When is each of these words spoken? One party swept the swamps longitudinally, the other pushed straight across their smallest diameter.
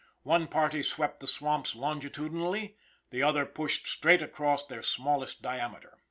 One 0.23 0.47
party 0.47 0.81
swept 0.81 1.19
the 1.19 1.27
swamps 1.27 1.75
longitudinally, 1.75 2.75
the 3.11 3.21
other 3.21 3.45
pushed 3.45 3.85
straight 3.87 4.23
across 4.23 4.65
their 4.65 4.81
smallest 4.81 5.43
diameter. 5.43 5.99